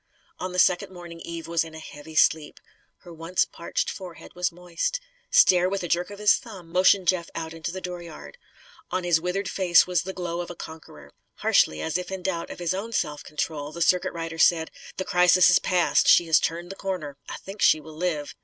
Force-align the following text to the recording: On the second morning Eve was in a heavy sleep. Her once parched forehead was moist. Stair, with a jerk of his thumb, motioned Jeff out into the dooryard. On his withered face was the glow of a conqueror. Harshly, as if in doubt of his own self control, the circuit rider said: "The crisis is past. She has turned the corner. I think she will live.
On 0.39 0.51
the 0.51 0.57
second 0.57 0.91
morning 0.91 1.19
Eve 1.19 1.47
was 1.47 1.63
in 1.63 1.75
a 1.75 1.79
heavy 1.79 2.15
sleep. 2.15 2.59
Her 3.01 3.13
once 3.13 3.45
parched 3.45 3.87
forehead 3.87 4.31
was 4.33 4.51
moist. 4.51 4.99
Stair, 5.29 5.69
with 5.69 5.83
a 5.83 5.87
jerk 5.87 6.09
of 6.09 6.17
his 6.17 6.37
thumb, 6.37 6.71
motioned 6.71 7.07
Jeff 7.07 7.29
out 7.35 7.53
into 7.53 7.69
the 7.71 7.81
dooryard. 7.81 8.39
On 8.89 9.03
his 9.03 9.21
withered 9.21 9.47
face 9.47 9.85
was 9.85 10.01
the 10.01 10.11
glow 10.11 10.41
of 10.41 10.49
a 10.49 10.55
conqueror. 10.55 11.13
Harshly, 11.35 11.81
as 11.83 11.99
if 11.99 12.11
in 12.11 12.23
doubt 12.23 12.49
of 12.49 12.57
his 12.57 12.73
own 12.73 12.93
self 12.93 13.23
control, 13.23 13.71
the 13.71 13.79
circuit 13.79 14.11
rider 14.11 14.39
said: 14.39 14.71
"The 14.97 15.05
crisis 15.05 15.51
is 15.51 15.59
past. 15.59 16.07
She 16.07 16.25
has 16.25 16.39
turned 16.39 16.71
the 16.71 16.75
corner. 16.75 17.17
I 17.29 17.37
think 17.37 17.61
she 17.61 17.79
will 17.79 17.95
live. 17.95 18.33